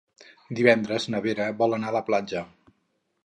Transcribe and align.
Divendres 0.59 1.05
na 1.15 1.19
Vera 1.27 1.49
vol 1.59 1.77
anar 1.77 1.91
a 1.93 1.97
la 1.99 2.03
platja. 2.09 2.45